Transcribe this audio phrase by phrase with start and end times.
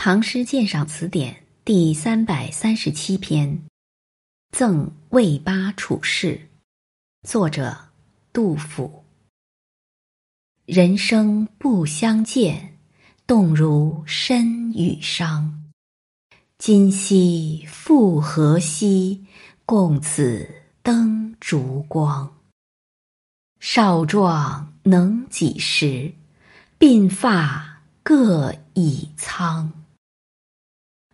[0.00, 3.48] 唐诗鉴赏词典》第三百三十七篇，
[4.56, 6.36] 《赠魏八处士》，
[7.28, 7.76] 作者
[8.32, 9.04] 杜甫。
[10.66, 12.78] 人生不相见，
[13.26, 15.64] 动如身与伤。
[16.58, 19.26] 今夕复何夕，
[19.66, 20.48] 共此
[20.80, 22.38] 灯烛光。
[23.58, 26.12] 少壮能几时，
[26.78, 29.72] 鬓发各已苍。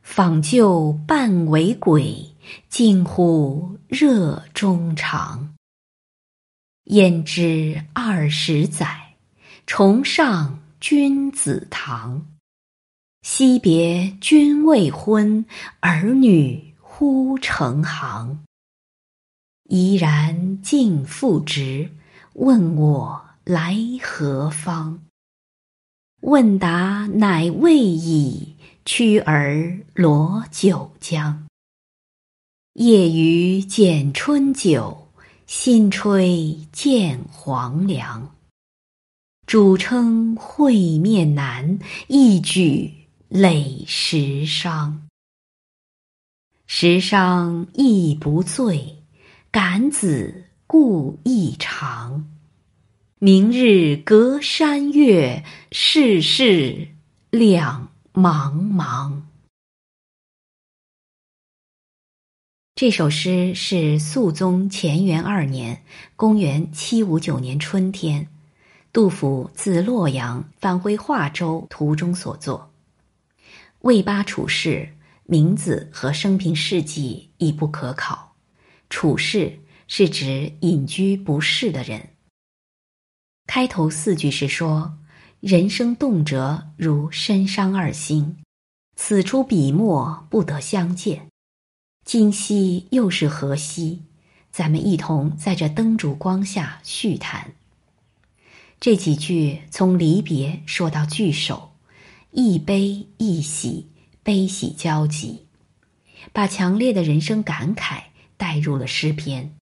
[0.04, 2.14] 访旧半为鬼，
[2.68, 5.54] 惊呼热衷肠。
[6.84, 9.16] 焉知二十载，
[9.66, 12.26] 重上君子堂。
[13.22, 15.46] 惜别君未婚，
[15.80, 18.44] 儿女忽成行。
[19.64, 21.90] 怡然敬父职，
[22.34, 25.02] 问我来何方？
[26.20, 28.53] 问答乃未已。
[28.86, 31.46] 驱儿罗九江，
[32.74, 35.08] 夜雨剪春酒，
[35.46, 38.36] 新炊见黄粱。
[39.46, 42.92] 主称会面难，一举
[43.28, 44.92] 累十觞。
[46.66, 49.02] 十觞亦不醉，
[49.50, 52.28] 感子故意长。
[53.18, 55.42] 明日隔山岳，
[55.72, 56.88] 世事
[57.30, 57.93] 两。
[58.14, 59.22] 茫茫。
[62.76, 65.82] 这首诗是肃宗乾元二年
[66.14, 68.28] （公元七五九年）春天，
[68.92, 72.72] 杜甫自洛阳返回华州途中所作。
[73.80, 78.36] 魏八处士名字和生平事迹已不可考，
[78.88, 82.10] 处士是指隐居不仕的人。
[83.48, 85.00] 开头四句是说。
[85.46, 88.38] 人生动辄如身伤二心，
[88.96, 91.26] 此处笔墨不得相见。
[92.02, 94.04] 今夕又是何夕？
[94.50, 97.52] 咱们一同在这灯烛光下叙谈。
[98.80, 101.72] 这几句从离别说到聚首，
[102.30, 103.88] 一悲一喜，
[104.22, 105.44] 悲喜交集，
[106.32, 108.04] 把强烈的人生感慨
[108.38, 109.54] 带入了诗篇。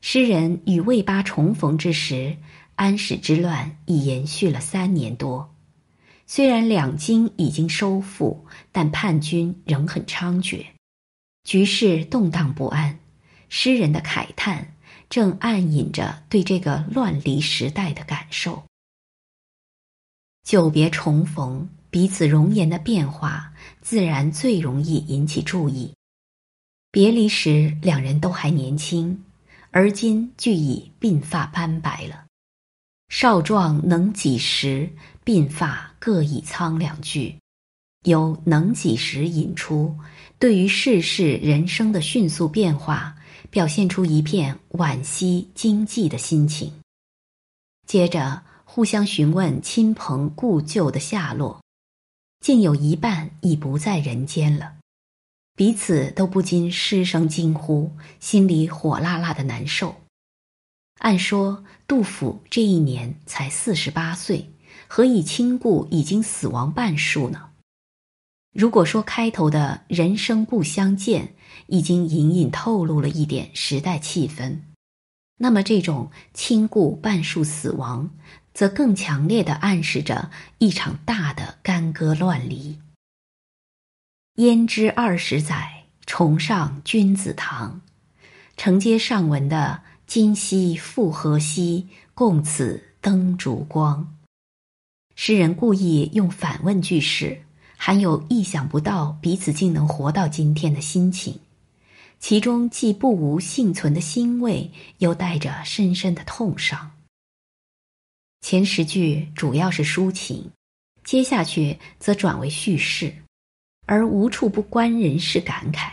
[0.00, 2.38] 诗人与魏八重逢之时。
[2.76, 5.54] 安史之乱已延续了三年多，
[6.26, 10.66] 虽然两京已经收复，但叛军仍很猖獗，
[11.44, 12.98] 局势动荡不安。
[13.48, 14.74] 诗人的慨叹
[15.08, 18.64] 正暗隐着对这个乱离时代的感受。
[20.42, 25.94] 久别重逢，彼此容颜的变化自然最容易引起注意。
[26.90, 29.24] 别离时两人都还年轻，
[29.70, 32.23] 而今俱已鬓发斑白了。
[33.16, 34.90] 少壮能几时，
[35.24, 36.76] 鬓发各已苍。
[36.80, 37.36] 两句，
[38.06, 39.96] 由能几时引出，
[40.40, 43.14] 对于世事人生的迅速变化，
[43.50, 46.72] 表现出一片惋惜惊悸的心情。
[47.86, 51.62] 接着，互相询问亲朋故旧的下落，
[52.40, 54.74] 竟有一半已不在人间了，
[55.54, 59.94] 彼此都不禁失声惊呼，心里火辣辣的难受。
[61.04, 64.50] 按说，杜甫这一年才四十八岁，
[64.88, 67.50] 何以亲故已经死亡半数呢？
[68.54, 71.34] 如果说开头的人生不相见
[71.66, 74.60] 已经隐隐透露了一点时代气氛，
[75.36, 78.08] 那么这种亲故半数死亡，
[78.54, 82.80] 则更强烈的暗示着一场大的干戈乱离。
[84.36, 87.82] 焉知二十载，重上君子堂，
[88.56, 89.82] 承接上文的。
[90.06, 94.16] 今夕复何夕，共此灯烛光。
[95.16, 97.40] 诗人故意用反问句式，
[97.76, 101.40] 含有意想不到彼此竟能活到今天的心情，
[102.20, 106.92] 其中既不无幸存的欣慰，又带着深深的痛伤。
[108.42, 110.50] 前十句主要是抒情，
[111.02, 113.12] 接下去则转为叙事，
[113.86, 115.92] 而无处不关人世感慨。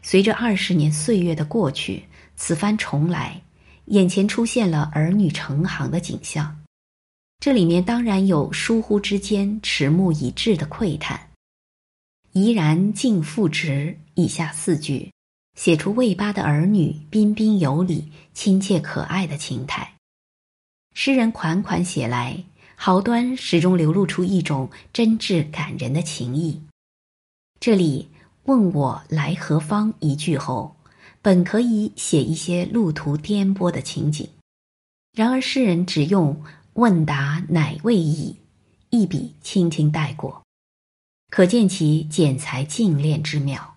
[0.00, 2.04] 随着二十年岁月的过去。
[2.42, 3.42] 此番重来，
[3.84, 6.64] 眼前出现了儿女成行的景象，
[7.38, 11.28] 这里面当然有疏忽之间迟暮已至的喟叹。
[12.32, 15.12] 怡然敬父职，以下四句
[15.54, 19.96] 写出魏八的儿女彬彬有礼、亲切可爱的情态。
[20.94, 22.42] 诗人款款写来，
[22.74, 26.62] 毫端始终流露出一种真挚感人的情意。
[27.60, 28.08] 这里
[28.44, 30.74] 问我来何方一句后。
[31.22, 34.28] 本可以写一些路途颠簸的情景，
[35.12, 36.42] 然而诗人只用
[36.74, 38.36] “问答乃未已”，
[38.88, 40.42] 一笔轻轻带过。
[41.30, 43.76] 可见其剪裁精炼之妙。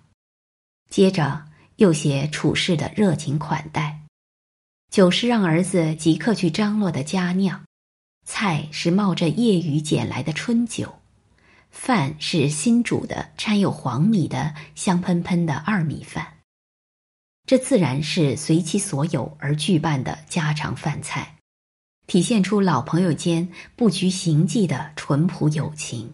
[0.90, 1.46] 接着
[1.76, 4.00] 又写处事的热情款待，
[4.90, 7.64] 酒是让儿子即刻去张罗的佳酿，
[8.26, 10.94] 菜是冒着夜雨捡来的春酒，
[11.72, 16.38] 饭是新煮的掺有黄米的香喷喷的二米饭。
[17.46, 21.36] 这自然是随其所有而具办的家常饭菜，
[22.08, 26.14] 体现出老朋友间不拘形迹的淳朴友情。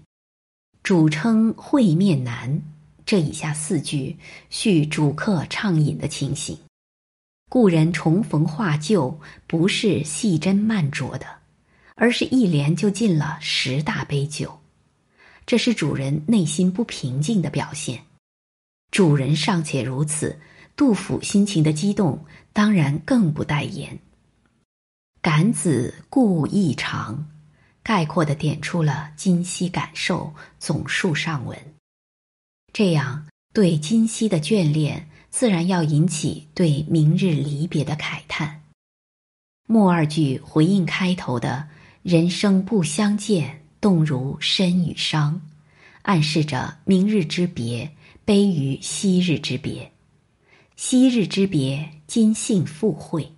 [0.81, 2.61] 主称会面难。
[3.05, 4.15] 这以下四句
[4.51, 6.55] 叙主客畅饮的情形。
[7.49, 11.25] 故人重逢话旧，不是细斟慢酌的，
[11.95, 14.59] 而是一连就进了十大杯酒。
[15.47, 18.03] 这是主人内心不平静的表现。
[18.91, 20.39] 主人尚且如此，
[20.79, 22.23] 杜甫心情的激动
[22.53, 23.99] 当然更不待言。
[25.21, 27.27] 感子故异常，
[27.83, 31.59] 概括的点出了今夕感受，总述上文。
[32.71, 38.61] 这样对今夕的眷恋，自然要引起对明日离别的慨叹。
[39.67, 41.67] 末二句回应开头的
[42.03, 45.41] “人生不相见，动如身与伤”，
[46.03, 47.91] 暗示着明日之别，
[48.23, 49.91] 悲于昔日之别。
[50.81, 53.33] 昔日之别，今幸复会；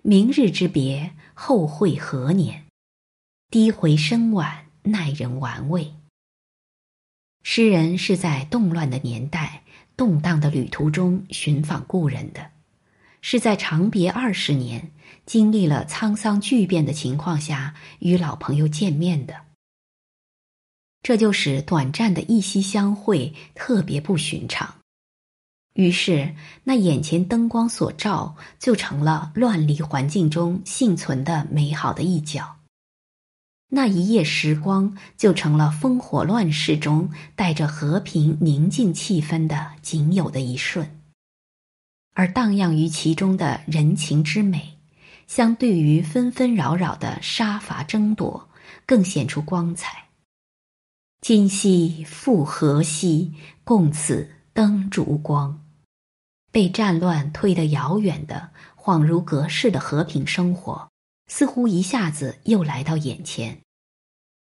[0.00, 2.64] 明日之别，后会何年？
[3.50, 5.92] 低回声晚，耐人玩味。
[7.42, 9.64] 诗人是在动乱的年代、
[9.98, 12.52] 动荡的旅途中寻访故人的，
[13.20, 14.90] 是在长别二十年、
[15.26, 19.42] 经历了沧桑巨变的情况下与老朋友见面的。
[21.02, 24.77] 这就使短暂的一夕相会特别不寻常。
[25.78, 26.34] 于是，
[26.64, 32.56] 那眼前灯光所照，就成了乱离环境中幸存的美好的一角。
[33.68, 40.98] 那一夜时光就成了烽火乱世中带着和平宁静气氛的仅有的一瞬，
[42.12, 44.78] 而荡漾于其中的人情之美，
[45.28, 48.48] 相对于纷纷扰扰的杀伐争夺，
[48.84, 50.08] 更显出光彩。
[51.20, 53.32] 今夕复何夕，
[53.62, 55.66] 共此灯烛光。
[56.50, 60.88] 被战乱推得遥远的，恍如隔世的和平生活。
[61.30, 63.58] 似乎一下子又来到眼前，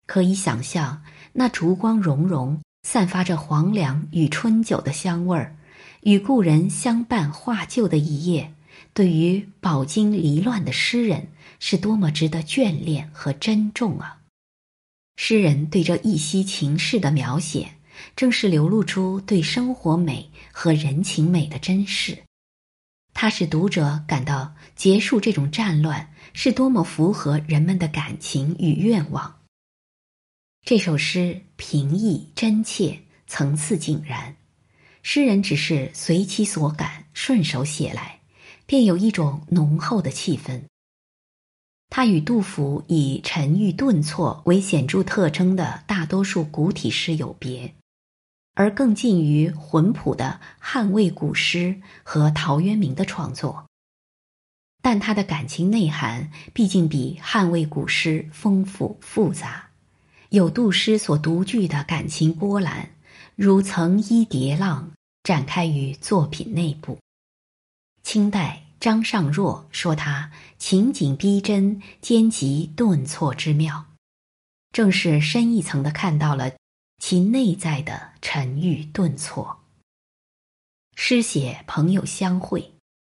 [0.08, 1.04] 可以想象
[1.34, 5.58] 那烛光融融，散发着黄粱与春酒的香味儿，
[6.04, 8.54] 与故人相伴画旧的一夜，
[8.94, 11.28] 对于饱经离乱的诗人
[11.60, 14.22] 是多么值得眷恋和珍重啊！
[15.18, 17.74] 诗人对这一夕情事的描写，
[18.16, 22.24] 正是流露出对生活美和人情美的珍视。
[23.14, 29.40] 它使读者感到结束这种战乱是多么符合人们的感情与愿望。
[30.64, 34.36] 这首诗平易真切，层次井然，
[35.02, 38.22] 诗人只是随其所感，顺手写来，
[38.66, 40.62] 便有一种浓厚的气氛。
[41.90, 47.74] 它与杜甫以沉郁顿挫为显著特征的大多数古体诗有别。
[48.60, 51.74] 而更近于浑朴的汉魏古诗
[52.04, 53.66] 和陶渊明的创作，
[54.82, 59.70] 但他的感情内涵毕竟比汉魏古诗丰富复杂，
[60.32, 62.90] 有杜诗所独具的感情波澜，
[63.38, 64.92] 如层衣叠浪，
[65.24, 67.00] 展开于作品内部。
[68.04, 73.86] 清代张尚若说他情景逼真，兼极顿挫之妙，
[74.74, 76.52] 正是深一层的看到了。
[77.00, 79.58] 其内在的沉郁顿挫。
[80.96, 82.74] 诗写朋友相会，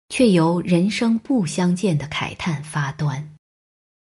[0.09, 3.35] 却由人生不相见的慨叹发端，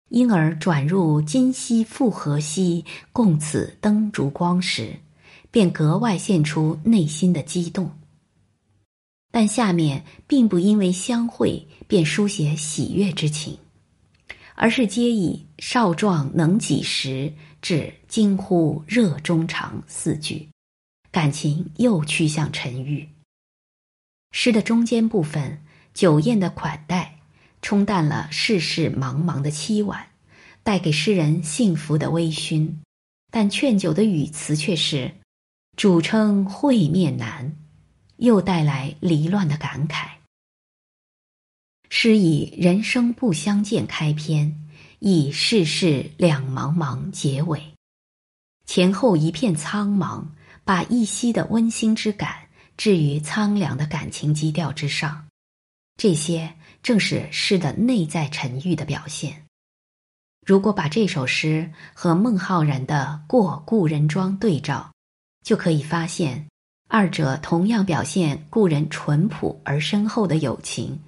[0.09, 4.99] 因而转入今夕复何夕，共此灯烛光时，
[5.53, 7.91] 便格外现出内心的激动。
[9.31, 13.57] 但下面并不因为相会便书写喜悦之情，
[14.63, 17.33] 而是皆以少壮能几时。
[17.63, 20.49] 至惊呼热衷肠四句，
[21.11, 23.07] 感情又趋向沉郁。
[24.33, 25.63] 诗的中间部分，
[25.93, 27.19] 酒宴的款待，
[27.61, 30.07] 冲淡了世事茫茫的凄婉，
[30.63, 32.77] 带给诗人幸福的微醺。
[33.31, 35.13] 但劝酒的语词却是
[35.77, 37.55] “主称会面难”，
[38.17, 40.09] 又带来离乱的感慨。
[41.91, 44.57] 诗以“人生不相见”开篇。
[45.03, 47.59] 以世事两茫茫结尾，
[48.67, 50.23] 前后一片苍茫，
[50.63, 52.37] 把一夕的温馨之感
[52.77, 55.27] 置于苍凉的感情基调之上，
[55.97, 59.43] 这些正是诗的内在沉郁的表现。
[60.45, 64.93] 如果把这首诗和孟浩然的《过故人庄》对照，
[65.43, 66.47] 就可以发现，
[66.89, 71.01] 二者同样表现故人淳朴而深厚的友情，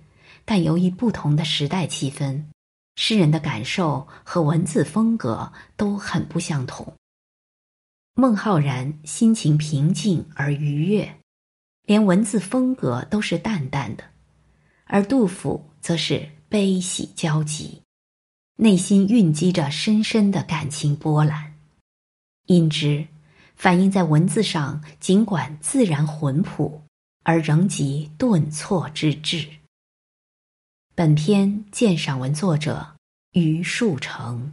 [0.45, 2.45] 但由于不同的时代气氛，
[2.97, 6.93] 诗人的感受和文字风格都很不相同。
[8.15, 11.17] 孟浩然心情平静而愉悦，
[11.87, 14.05] 连文字风格都是淡淡的；
[14.85, 17.81] 而杜甫则是悲喜交集，
[18.57, 21.55] 内心蕴积着深深的感情波澜，
[22.47, 23.07] 因之
[23.57, 26.83] 反映在文字上，尽管自然浑朴，
[27.23, 29.49] 而仍极顿挫之至。
[30.95, 32.97] 本篇鉴赏文作者
[33.33, 34.53] 于树成。